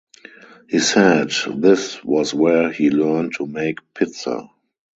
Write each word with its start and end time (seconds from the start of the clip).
He 0.67 0.79
said 0.79 1.29
this 1.57 2.03
was 2.03 2.33
where 2.33 2.71
he 2.71 2.89
learned 2.89 3.35
to 3.35 3.45
make 3.45 3.77
pizza. 3.93 4.49